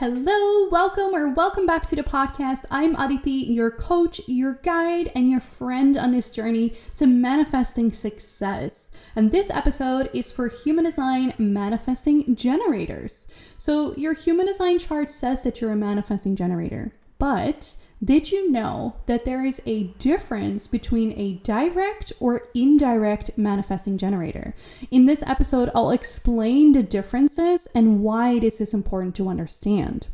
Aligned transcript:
Hello, 0.00 0.68
welcome 0.68 1.12
or 1.12 1.28
welcome 1.28 1.66
back 1.66 1.84
to 1.86 1.96
the 1.96 2.04
podcast. 2.04 2.64
I'm 2.70 2.94
Aditi, 2.94 3.32
your 3.32 3.72
coach, 3.72 4.20
your 4.28 4.60
guide, 4.62 5.10
and 5.12 5.28
your 5.28 5.40
friend 5.40 5.96
on 5.96 6.12
this 6.12 6.30
journey 6.30 6.74
to 6.94 7.04
manifesting 7.08 7.90
success. 7.90 8.92
And 9.16 9.32
this 9.32 9.50
episode 9.50 10.08
is 10.12 10.30
for 10.30 10.46
human 10.46 10.84
design 10.84 11.34
manifesting 11.36 12.36
generators. 12.36 13.26
So, 13.56 13.92
your 13.96 14.14
human 14.14 14.46
design 14.46 14.78
chart 14.78 15.10
says 15.10 15.42
that 15.42 15.60
you're 15.60 15.72
a 15.72 15.76
manifesting 15.76 16.36
generator, 16.36 16.92
but 17.18 17.76
did 18.02 18.30
you 18.30 18.50
know 18.50 18.94
that 19.06 19.24
there 19.24 19.44
is 19.44 19.60
a 19.66 19.84
difference 19.98 20.68
between 20.68 21.18
a 21.18 21.34
direct 21.42 22.12
or 22.20 22.42
indirect 22.54 23.36
manifesting 23.36 23.98
generator? 23.98 24.54
In 24.92 25.06
this 25.06 25.24
episode, 25.26 25.70
I'll 25.74 25.90
explain 25.90 26.72
the 26.72 26.84
differences 26.84 27.66
and 27.74 28.00
why 28.02 28.38
this 28.38 28.60
is 28.60 28.72
important 28.72 29.16
to 29.16 29.28
understand. 29.28 30.06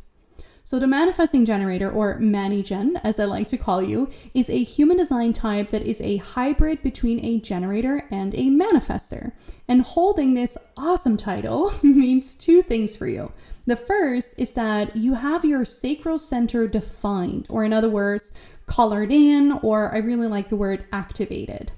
So, 0.67 0.79
the 0.79 0.87
manifesting 0.87 1.45
generator, 1.45 1.91
or 1.91 2.19
ManiGen, 2.19 2.99
as 3.05 3.21
I 3.21 3.27
like 3.27 3.49
to 3.49 3.59
call 3.59 3.83
you, 3.83 4.09
is 4.33 4.49
a 4.49 4.65
human 4.65 4.97
design 4.97 5.35
type 5.35 5.69
that 5.69 5.83
is 5.83 6.01
a 6.01 6.17
hybrid 6.17 6.83
between 6.83 7.23
a 7.23 7.39
generator 7.39 8.09
and 8.11 8.35
a 8.35 8.49
manifester. 8.49 9.33
And 9.69 9.83
holding 9.83 10.33
this 10.33 10.57
awesome 10.79 11.19
title 11.19 11.75
means 11.83 12.35
two 12.35 12.63
things 12.63 12.97
for 12.97 13.07
you. 13.07 13.31
The 13.67 13.77
first 13.77 14.39
is 14.39 14.53
that 14.53 14.97
you 14.97 15.13
have 15.13 15.45
your 15.45 15.67
sacral 15.67 16.19
center 16.19 16.67
defined, 16.67 17.47
or 17.51 17.65
in 17.65 17.75
other 17.75 17.91
words, 17.91 18.33
colored 18.65 19.13
in, 19.13 19.53
or 19.63 19.95
I 19.95 19.99
really 19.99 20.29
like 20.29 20.49
the 20.49 20.57
word 20.57 20.87
activated. 20.93 21.73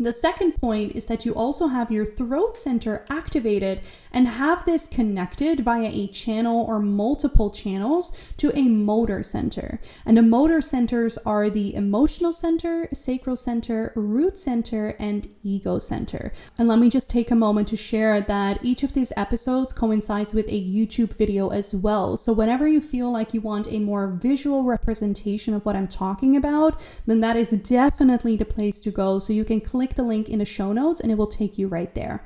The 0.00 0.14
second 0.14 0.52
point 0.52 0.96
is 0.96 1.04
that 1.06 1.26
you 1.26 1.34
also 1.34 1.66
have 1.66 1.90
your 1.90 2.06
throat 2.06 2.56
center 2.56 3.04
activated 3.10 3.82
and 4.12 4.26
have 4.26 4.64
this 4.64 4.88
connected 4.88 5.60
via 5.60 5.90
a 5.90 6.06
channel 6.06 6.64
or 6.66 6.80
multiple 6.80 7.50
channels 7.50 8.16
to 8.38 8.50
a 8.58 8.62
motor 8.62 9.22
center. 9.22 9.78
And 10.06 10.16
the 10.16 10.22
motor 10.22 10.62
centers 10.62 11.18
are 11.18 11.50
the 11.50 11.74
emotional 11.74 12.32
center, 12.32 12.88
sacral 12.94 13.36
center, 13.36 13.92
root 13.94 14.38
center, 14.38 14.96
and 14.98 15.28
ego 15.44 15.78
center. 15.78 16.32
And 16.56 16.66
let 16.66 16.78
me 16.78 16.88
just 16.88 17.10
take 17.10 17.30
a 17.30 17.34
moment 17.34 17.68
to 17.68 17.76
share 17.76 18.22
that 18.22 18.64
each 18.64 18.82
of 18.82 18.94
these 18.94 19.12
episodes 19.18 19.70
coincides 19.70 20.32
with 20.32 20.48
a 20.48 20.64
YouTube 20.64 21.14
video 21.18 21.50
as 21.50 21.74
well. 21.74 22.16
So 22.16 22.32
whenever 22.32 22.66
you 22.66 22.80
feel 22.80 23.12
like 23.12 23.34
you 23.34 23.42
want 23.42 23.70
a 23.70 23.78
more 23.78 24.06
visual 24.08 24.62
representation 24.62 25.52
of 25.52 25.66
what 25.66 25.76
I'm 25.76 25.88
talking 25.88 26.36
about, 26.36 26.80
then 27.04 27.20
that 27.20 27.36
is 27.36 27.50
definitely 27.50 28.38
the 28.38 28.46
place 28.46 28.80
to 28.80 28.90
go. 28.90 29.18
So 29.18 29.34
you 29.34 29.44
can 29.44 29.60
click 29.60 29.89
click 29.90 29.96
the 29.96 30.02
link 30.04 30.28
in 30.28 30.38
the 30.38 30.44
show 30.44 30.72
notes 30.72 31.00
and 31.00 31.10
it 31.10 31.18
will 31.18 31.26
take 31.26 31.58
you 31.58 31.66
right 31.66 31.94
there. 31.94 32.22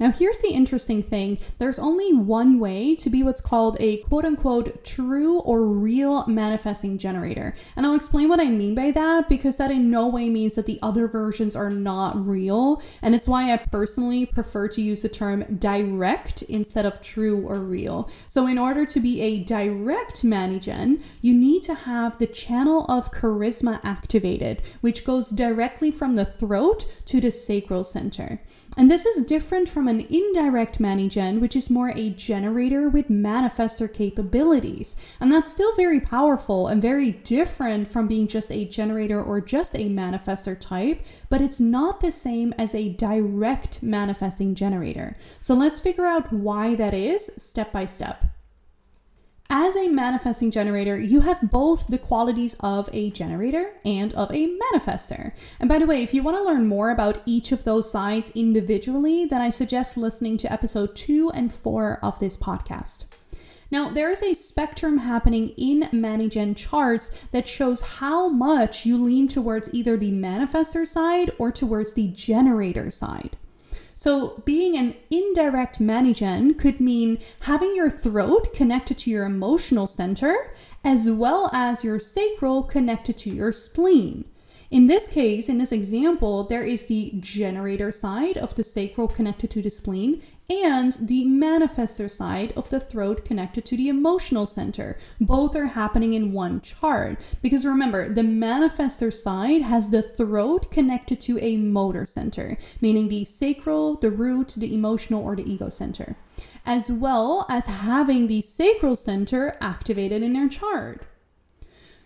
Now, 0.00 0.10
here's 0.10 0.38
the 0.38 0.48
interesting 0.48 1.02
thing 1.02 1.38
there's 1.58 1.78
only 1.78 2.14
one 2.14 2.58
way 2.58 2.94
to 2.96 3.10
be 3.10 3.22
what's 3.22 3.42
called 3.42 3.76
a 3.80 3.98
quote 3.98 4.24
unquote 4.24 4.82
true 4.82 5.40
or 5.40 5.66
real 5.66 6.26
manifesting 6.26 6.96
generator. 6.96 7.54
And 7.76 7.84
I'll 7.84 7.94
explain 7.94 8.30
what 8.30 8.40
I 8.40 8.46
mean 8.46 8.74
by 8.74 8.92
that 8.92 9.28
because 9.28 9.58
that 9.58 9.70
in 9.70 9.90
no 9.90 10.08
way 10.08 10.30
means 10.30 10.54
that 10.54 10.64
the 10.64 10.78
other 10.80 11.06
versions 11.06 11.54
are 11.54 11.68
not 11.68 12.26
real. 12.26 12.80
And 13.02 13.14
it's 13.14 13.28
why 13.28 13.52
I 13.52 13.58
personally 13.58 14.24
prefer 14.24 14.68
to 14.68 14.80
use 14.80 15.02
the 15.02 15.10
term 15.10 15.44
direct 15.58 16.40
instead 16.44 16.86
of 16.86 17.02
true 17.02 17.46
or 17.46 17.56
real. 17.58 18.10
So, 18.26 18.46
in 18.46 18.56
order 18.56 18.86
to 18.86 19.00
be 19.00 19.20
a 19.20 19.44
direct 19.44 20.22
ManiGen, 20.22 21.04
you 21.20 21.34
need 21.34 21.62
to 21.64 21.74
have 21.74 22.16
the 22.16 22.26
channel 22.26 22.86
of 22.86 23.12
charisma 23.12 23.80
activated, 23.84 24.62
which 24.80 25.04
goes 25.04 25.28
directly 25.28 25.90
from 25.90 26.16
the 26.16 26.24
throat 26.24 26.86
to 27.04 27.20
the 27.20 27.30
sacral 27.30 27.84
center. 27.84 28.40
And 28.76 28.90
this 28.90 29.04
is 29.04 29.24
different 29.24 29.68
from 29.68 29.88
an 29.88 30.00
indirect 30.08 30.78
ManiGen, 30.78 31.40
which 31.40 31.56
is 31.56 31.70
more 31.70 31.90
a 31.90 32.10
generator 32.10 32.88
with 32.88 33.08
manifester 33.08 33.92
capabilities. 33.92 34.96
And 35.18 35.30
that's 35.32 35.50
still 35.50 35.74
very 35.74 36.00
powerful 36.00 36.68
and 36.68 36.80
very 36.80 37.12
different 37.12 37.88
from 37.88 38.06
being 38.06 38.28
just 38.28 38.50
a 38.50 38.64
generator 38.64 39.22
or 39.22 39.40
just 39.40 39.74
a 39.74 39.90
manifester 39.90 40.58
type, 40.58 41.04
but 41.28 41.40
it's 41.40 41.60
not 41.60 42.00
the 42.00 42.12
same 42.12 42.54
as 42.58 42.74
a 42.74 42.90
direct 42.90 43.82
manifesting 43.82 44.54
generator. 44.54 45.16
So 45.40 45.54
let's 45.54 45.80
figure 45.80 46.06
out 46.06 46.32
why 46.32 46.74
that 46.76 46.94
is 46.94 47.30
step 47.36 47.72
by 47.72 47.84
step. 47.84 48.24
As 49.52 49.74
a 49.74 49.88
manifesting 49.88 50.52
generator, 50.52 50.96
you 50.96 51.22
have 51.22 51.50
both 51.50 51.88
the 51.88 51.98
qualities 51.98 52.54
of 52.60 52.88
a 52.92 53.10
generator 53.10 53.72
and 53.84 54.14
of 54.14 54.30
a 54.30 54.56
manifester. 54.56 55.32
And 55.58 55.68
by 55.68 55.80
the 55.80 55.86
way, 55.86 56.04
if 56.04 56.14
you 56.14 56.22
want 56.22 56.36
to 56.36 56.44
learn 56.44 56.68
more 56.68 56.90
about 56.90 57.22
each 57.26 57.50
of 57.50 57.64
those 57.64 57.90
sides 57.90 58.30
individually, 58.36 59.24
then 59.24 59.40
I 59.40 59.50
suggest 59.50 59.96
listening 59.96 60.36
to 60.38 60.52
episode 60.52 60.94
two 60.94 61.32
and 61.34 61.52
four 61.52 61.98
of 62.00 62.16
this 62.20 62.36
podcast. 62.36 63.06
Now, 63.72 63.90
there 63.90 64.10
is 64.10 64.22
a 64.22 64.34
spectrum 64.34 64.98
happening 64.98 65.48
in 65.56 65.80
ManiGen 65.92 66.56
charts 66.56 67.08
that 67.32 67.48
shows 67.48 67.80
how 67.80 68.28
much 68.28 68.86
you 68.86 69.02
lean 69.02 69.26
towards 69.26 69.74
either 69.74 69.96
the 69.96 70.12
manifester 70.12 70.86
side 70.86 71.32
or 71.38 71.50
towards 71.50 71.94
the 71.94 72.06
generator 72.06 72.88
side. 72.88 73.36
So, 74.00 74.40
being 74.46 74.78
an 74.78 74.94
indirect 75.10 75.78
ManiGen 75.78 76.56
could 76.56 76.80
mean 76.80 77.18
having 77.40 77.76
your 77.76 77.90
throat 77.90 78.54
connected 78.54 78.96
to 78.96 79.10
your 79.10 79.24
emotional 79.24 79.86
center 79.86 80.54
as 80.82 81.10
well 81.10 81.50
as 81.52 81.84
your 81.84 81.98
sacral 81.98 82.62
connected 82.62 83.18
to 83.18 83.30
your 83.30 83.52
spleen. 83.52 84.24
In 84.70 84.86
this 84.86 85.06
case, 85.06 85.50
in 85.50 85.58
this 85.58 85.70
example, 85.70 86.44
there 86.44 86.62
is 86.62 86.86
the 86.86 87.12
generator 87.20 87.92
side 87.92 88.38
of 88.38 88.54
the 88.54 88.64
sacral 88.64 89.06
connected 89.06 89.50
to 89.50 89.60
the 89.60 89.68
spleen 89.68 90.22
and 90.50 90.94
the 91.00 91.24
manifester 91.26 92.10
side 92.10 92.52
of 92.56 92.68
the 92.70 92.80
throat 92.80 93.24
connected 93.24 93.64
to 93.64 93.76
the 93.76 93.88
emotional 93.88 94.46
center. 94.46 94.98
Both 95.20 95.54
are 95.54 95.66
happening 95.66 96.12
in 96.12 96.32
one 96.32 96.60
chart 96.60 97.20
because 97.40 97.64
remember, 97.64 98.08
the 98.12 98.22
manifester 98.22 99.12
side 99.12 99.62
has 99.62 99.90
the 99.90 100.02
throat 100.02 100.70
connected 100.72 101.20
to 101.22 101.38
a 101.38 101.56
motor 101.56 102.04
center, 102.04 102.58
meaning 102.80 103.08
the 103.08 103.24
sacral, 103.24 103.94
the 103.94 104.10
root, 104.10 104.54
the 104.56 104.74
emotional, 104.74 105.22
or 105.22 105.36
the 105.36 105.48
ego 105.50 105.68
center, 105.68 106.16
as 106.66 106.90
well 106.90 107.46
as 107.48 107.66
having 107.66 108.26
the 108.26 108.42
sacral 108.42 108.96
center 108.96 109.56
activated 109.60 110.22
in 110.22 110.32
their 110.32 110.48
chart. 110.48 111.06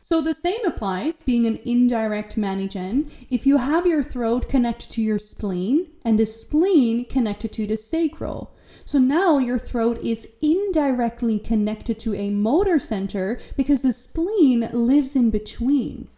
So 0.07 0.21
the 0.21 0.35
same 0.35 0.63
applies 0.67 1.23
being 1.23 1.47
an 1.47 1.59
indirect 1.65 2.37
ManiGen. 2.37 3.11
If 3.31 3.47
you 3.47 3.57
have 3.57 3.87
your 3.87 4.03
throat 4.03 4.51
connected 4.51 4.91
to 4.91 5.01
your 5.01 5.19
spleen 5.19 5.89
and 6.05 6.19
the 6.19 6.27
spleen 6.27 7.07
connected 7.07 7.55
to 7.55 7.67
the 7.67 7.79
sacral. 7.79 8.55
So 8.85 8.99
now 8.99 9.39
your 9.39 9.59
throat 9.59 9.97
is 10.05 10.29
indirectly 10.43 11.39
connected 11.39 11.99
to 12.01 12.15
a 12.15 12.29
motor 12.29 12.79
center 12.79 13.41
because 13.57 13.81
the 13.81 13.95
spleen 13.95 14.69
lives 14.75 15.17
in 15.17 15.31
between. 15.31 16.09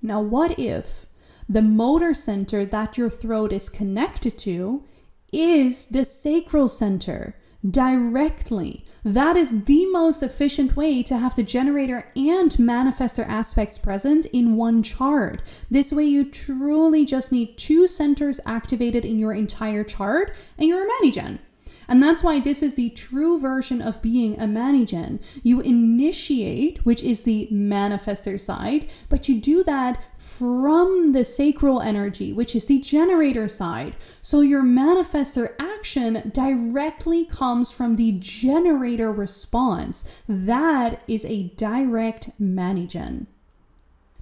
Now, 0.00 0.22
what 0.22 0.58
if 0.58 1.04
the 1.46 1.60
motor 1.60 2.14
center 2.14 2.64
that 2.64 2.96
your 2.96 3.10
throat 3.10 3.52
is 3.52 3.68
connected 3.68 4.38
to 4.38 4.84
is 5.34 5.84
the 5.84 6.06
sacral 6.06 6.66
center 6.66 7.36
directly? 7.68 8.84
That 9.04 9.36
is 9.36 9.64
the 9.64 9.86
most 9.92 10.22
efficient 10.22 10.76
way 10.76 11.02
to 11.04 11.16
have 11.16 11.34
the 11.36 11.42
generator 11.42 12.10
and 12.16 12.50
manifestor 12.52 13.26
aspects 13.28 13.78
present 13.78 14.26
in 14.26 14.56
one 14.56 14.82
chart. 14.82 15.42
This 15.70 15.92
way, 15.92 16.04
you 16.04 16.24
truly 16.24 17.04
just 17.04 17.30
need 17.30 17.56
two 17.56 17.86
centers 17.86 18.40
activated 18.44 19.04
in 19.04 19.18
your 19.18 19.32
entire 19.32 19.84
chart, 19.84 20.34
and 20.58 20.68
you're 20.68 20.84
a 20.84 20.90
ManiGen. 20.90 21.38
And 21.88 22.02
that's 22.02 22.22
why 22.22 22.40
this 22.40 22.62
is 22.62 22.74
the 22.74 22.90
true 22.90 23.38
version 23.38 23.80
of 23.80 24.02
being 24.02 24.38
a 24.40 24.44
ManiGen. 24.44 25.22
You 25.42 25.60
initiate, 25.60 26.84
which 26.84 27.02
is 27.02 27.22
the 27.22 27.48
manifester 27.52 28.38
side, 28.38 28.90
but 29.08 29.28
you 29.28 29.40
do 29.40 29.62
that 29.64 30.02
from 30.16 31.12
the 31.12 31.24
sacral 31.24 31.80
energy, 31.80 32.32
which 32.32 32.54
is 32.54 32.66
the 32.66 32.80
generator 32.80 33.48
side. 33.48 33.96
So 34.22 34.40
your 34.40 34.62
manifester 34.62 35.54
action 35.58 36.30
directly 36.34 37.24
comes 37.24 37.70
from 37.70 37.96
the 37.96 38.12
generator 38.12 39.12
response. 39.12 40.08
That 40.28 41.02
is 41.06 41.24
a 41.24 41.44
direct 41.56 42.30
ManiGen. 42.40 43.26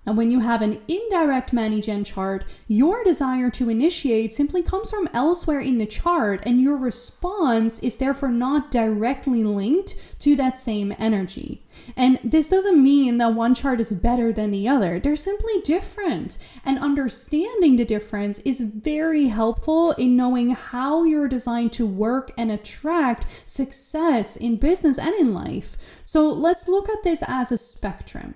Now, 0.06 0.12
when 0.12 0.30
you 0.30 0.40
have 0.40 0.60
an 0.60 0.82
indirect 0.86 1.52
ManiGen 1.52 2.04
chart, 2.04 2.44
your 2.68 3.02
desire 3.04 3.48
to 3.50 3.70
initiate 3.70 4.34
simply 4.34 4.62
comes 4.62 4.90
from 4.90 5.08
elsewhere 5.14 5.60
in 5.60 5.78
the 5.78 5.86
chart, 5.86 6.42
and 6.44 6.60
your 6.60 6.76
response 6.76 7.78
is 7.78 7.96
therefore 7.96 8.28
not 8.28 8.70
directly 8.70 9.44
linked 9.44 9.94
to 10.20 10.36
that 10.36 10.58
same 10.58 10.94
energy. 10.98 11.62
And 11.96 12.18
this 12.22 12.50
doesn't 12.50 12.82
mean 12.82 13.16
that 13.18 13.34
one 13.34 13.54
chart 13.54 13.80
is 13.80 13.92
better 13.92 14.30
than 14.30 14.50
the 14.50 14.68
other, 14.68 15.00
they're 15.00 15.16
simply 15.16 15.60
different. 15.62 16.36
And 16.66 16.78
understanding 16.78 17.76
the 17.76 17.84
difference 17.86 18.40
is 18.40 18.60
very 18.60 19.28
helpful 19.28 19.92
in 19.92 20.16
knowing 20.16 20.50
how 20.50 21.04
you're 21.04 21.28
designed 21.28 21.72
to 21.74 21.86
work 21.86 22.30
and 22.36 22.50
attract 22.50 23.26
success 23.46 24.36
in 24.36 24.56
business 24.56 24.98
and 24.98 25.14
in 25.14 25.32
life. 25.32 25.76
So, 26.04 26.30
let's 26.30 26.68
look 26.68 26.90
at 26.90 27.02
this 27.02 27.22
as 27.26 27.50
a 27.50 27.58
spectrum. 27.58 28.34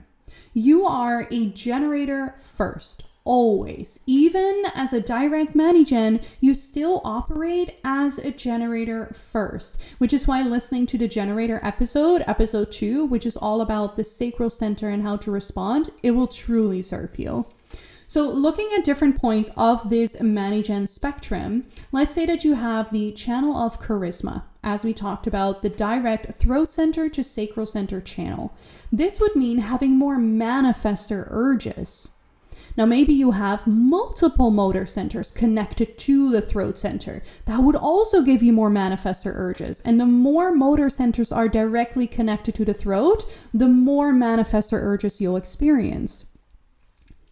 You 0.55 0.87
are 0.87 1.29
a 1.31 1.47
generator 1.47 2.35
first, 2.39 3.05
always, 3.25 4.01
even 4.07 4.65
as 4.75 4.93
a 4.93 5.01
direct 5.01 5.55
manigen, 5.55 6.27
you 6.41 6.55
still 6.55 7.03
operate 7.05 7.77
as 7.85 8.19
a 8.19 8.31
generator 8.31 9.13
first, 9.13 9.81
which 9.99 10.13
is 10.15 10.27
why 10.27 10.43
listening 10.43 10.87
to 10.87 10.99
the 10.99 11.07
generator 11.07 11.61
episode, 11.63 12.25
episode 12.27 12.73
two, 12.73 13.05
which 13.05 13.27
is 13.27 13.37
all 13.37 13.61
about 13.61 13.97
the 13.97 14.05
sacral 14.05 14.49
center 14.49 14.89
and 14.89 15.03
how 15.03 15.17
to 15.19 15.31
respond, 15.31 15.91
it 16.03 16.13
will 16.13 16.27
truly 16.27 16.81
serve 16.81 17.19
you. 17.19 17.45
So, 18.07 18.23
looking 18.23 18.71
at 18.75 18.85
different 18.85 19.21
points 19.21 19.51
of 19.59 19.91
this 19.91 20.17
Manigen 20.17 20.89
spectrum, 20.89 21.67
let's 21.93 22.15
say 22.15 22.25
that 22.25 22.43
you 22.43 22.55
have 22.55 22.91
the 22.91 23.13
channel 23.13 23.55
of 23.55 23.83
charisma, 23.83 24.45
as 24.63 24.85
we 24.85 24.93
talked 24.93 25.27
about, 25.27 25.63
the 25.63 25.69
direct 25.69 26.33
throat 26.35 26.71
center 26.71 27.09
to 27.09 27.23
sacral 27.23 27.67
center 27.67 28.01
channel. 28.01 28.53
This 28.93 29.21
would 29.21 29.37
mean 29.37 29.59
having 29.59 29.97
more 29.97 30.17
manifestor 30.17 31.27
urges. 31.31 32.11
Now, 32.77 32.87
maybe 32.87 33.13
you 33.13 33.33
have 33.33 33.67
multiple 33.67 34.51
motor 34.51 34.87
centers 34.87 35.33
connected 35.33 35.99
to 35.99 36.31
the 36.31 36.41
throat 36.41 36.79
center. 36.79 37.23
That 37.47 37.61
would 37.61 37.75
also 37.75 38.23
give 38.23 38.43
you 38.43 38.53
more 38.53 38.71
manifestor 38.71 39.33
urges. 39.35 39.81
And 39.81 39.99
the 39.99 40.07
more 40.07 40.55
motor 40.55 40.89
centers 40.89 41.33
are 41.33 41.49
directly 41.49 42.07
connected 42.07 42.55
to 42.55 42.65
the 42.65 42.75
throat, 42.75 43.25
the 43.53 43.69
more 43.69 44.13
manifestor 44.13 44.81
urges 44.81 45.21
you'll 45.21 45.37
experience. 45.37 46.27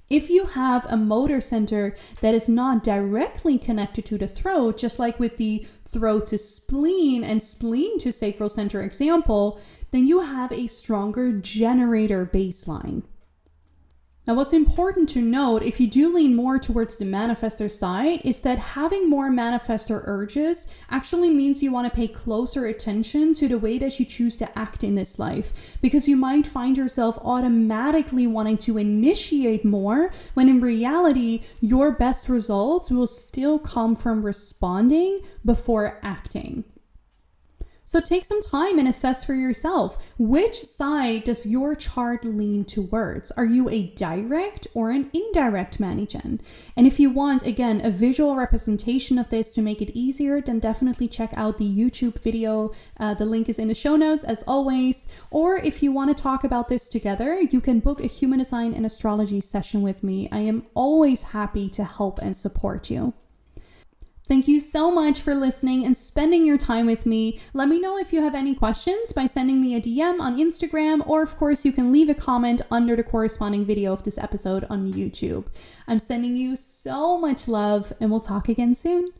If 0.08 0.30
you 0.30 0.44
have 0.44 0.86
a 0.88 0.96
motor 0.96 1.40
center 1.40 1.96
that 2.20 2.32
is 2.32 2.48
not 2.48 2.84
directly 2.84 3.58
connected 3.58 4.04
to 4.06 4.18
the 4.18 4.28
throat, 4.28 4.76
just 4.76 5.00
like 5.00 5.18
with 5.18 5.36
the 5.36 5.66
throat 5.88 6.28
to 6.28 6.38
spleen 6.38 7.24
and 7.24 7.42
spleen 7.42 7.98
to 7.98 8.12
sacral 8.12 8.48
center 8.48 8.82
example, 8.82 9.60
then 9.90 10.06
you 10.06 10.20
have 10.20 10.52
a 10.52 10.68
stronger 10.68 11.32
generator 11.32 12.24
baseline. 12.24 13.02
Now, 14.26 14.34
what's 14.34 14.52
important 14.52 15.08
to 15.11 15.23
note 15.23 15.62
if 15.62 15.78
you 15.78 15.87
do 15.87 16.12
lean 16.12 16.34
more 16.34 16.58
towards 16.58 16.96
the 16.96 17.05
manifestor 17.05 17.70
side 17.70 18.23
is 18.25 18.40
that 18.40 18.58
having 18.58 19.08
more 19.08 19.31
manifestor 19.31 20.02
urges 20.05 20.67
actually 20.90 21.31
means 21.31 21.62
you 21.62 21.70
want 21.70 21.88
to 21.88 21.96
pay 21.96 22.08
closer 22.08 22.67
attention 22.67 23.34
to 23.34 23.46
the 23.46 23.58
way 23.58 23.78
that 23.78 24.00
you 24.00 24.05
choose 24.05 24.37
to 24.38 24.58
act 24.58 24.82
in 24.82 24.96
this 24.96 25.20
life 25.20 25.78
because 25.81 26.08
you 26.08 26.17
might 26.17 26.44
find 26.44 26.76
yourself 26.76 27.17
automatically 27.19 28.26
wanting 28.26 28.58
to 28.58 28.78
initiate 28.78 29.64
more 29.64 30.11
when 30.34 30.49
in 30.49 30.61
reality, 30.61 31.44
your 31.61 31.93
best 31.93 32.28
results 32.28 32.90
will 32.90 33.06
still 33.06 33.61
come 33.61 33.94
from 33.94 34.26
responding 34.26 35.20
before 35.44 36.00
acting. 36.02 36.64
So 37.86 38.00
take 38.00 38.24
some 38.24 38.42
time 38.42 38.80
and 38.80 38.88
assess 38.88 39.24
for 39.24 39.34
yourself 39.34 40.12
which 40.18 40.56
side 40.56 41.22
does 41.22 41.46
your 41.46 41.76
chart 41.76 42.24
lean 42.24 42.64
towards? 42.64 43.30
Are 43.30 43.44
you 43.44 43.70
a 43.70 43.94
direct 43.94 44.66
or 44.74 44.90
an 44.90 45.08
indirect 45.12 45.78
manigen? 45.78 46.40
And 46.76 46.88
if 46.88 46.98
you 46.98 47.10
want, 47.10 47.46
again, 47.46 47.80
a 47.84 47.90
visual 47.92 48.34
representation 48.34 49.18
of 49.18 49.28
this 49.28 49.50
to 49.54 49.62
make 49.62 49.80
it 49.80 49.96
easier, 49.96 50.40
then 50.40 50.58
definitely 50.58 51.06
check 51.06 51.30
out 51.36 51.58
the 51.58 51.64
YouTube 51.64 52.20
video. 52.20 52.72
Uh, 52.98 53.14
the 53.14 53.24
link 53.24 53.48
is 53.48 53.60
in 53.60 53.68
the 53.68 53.74
show 53.74 53.94
notes 53.94 54.24
as 54.24 54.42
always. 54.48 55.06
Or 55.30 55.58
if 55.58 55.80
you 55.80 55.92
want 55.92 56.14
to 56.14 56.20
talk 56.20 56.42
about 56.42 56.66
this 56.66 56.88
together, 56.88 57.40
you 57.40 57.60
can 57.60 57.78
book 57.78 58.00
a 58.00 58.08
human 58.08 58.40
design 58.40 58.74
and 58.74 58.84
astrology 58.84 59.40
session 59.40 59.80
with 59.80 60.02
me. 60.02 60.28
I 60.32 60.40
am 60.40 60.66
always 60.74 61.22
happy 61.22 61.68
to 61.70 61.84
help 61.84 62.18
and 62.18 62.36
support 62.36 62.90
you. 62.90 63.14
Thank 64.28 64.49
you 64.49 64.58
so 64.58 64.90
much 64.90 65.20
for 65.20 65.37
listening 65.37 65.87
and 65.87 65.96
spending 65.96 66.44
your 66.44 66.58
time 66.58 66.87
with 66.87 67.06
me. 67.06 67.38
Let 67.52 67.69
me 67.69 67.78
know 67.78 67.96
if 67.96 68.12
you 68.12 68.20
have 68.23 68.34
any 68.34 68.56
questions 68.56 69.12
by 69.12 69.26
sending 69.26 69.61
me 69.61 69.76
a 69.76 69.81
DM 69.81 70.20
on 70.20 70.37
Instagram, 70.37 71.06
or 71.06 71.23
of 71.23 71.37
course, 71.37 71.64
you 71.64 71.70
can 71.70 71.93
leave 71.93 72.08
a 72.08 72.14
comment 72.14 72.61
under 72.69 72.96
the 72.96 73.05
corresponding 73.05 73.64
video 73.64 73.93
of 73.93 74.02
this 74.02 74.19
episode 74.19 74.64
on 74.64 74.93
YouTube. 74.93 75.46
I'm 75.87 76.00
sending 76.00 76.34
you 76.34 76.56
so 76.56 77.17
much 77.17 77.46
love, 77.46 77.93
and 78.00 78.11
we'll 78.11 78.19
talk 78.19 78.49
again 78.49 78.75
soon. 78.75 79.11